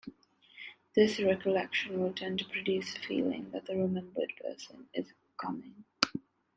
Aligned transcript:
This 0.95 1.19
recollection 1.19 1.99
will 2.01 2.11
tend 2.11 2.39
to 2.39 2.45
produce 2.45 2.91
the 2.95 2.99
feeling 3.01 3.51
that 3.51 3.67
the 3.67 3.75
remembered 3.75 4.33
person 4.41 4.87
is 4.95 5.13
"coming". 5.37 5.83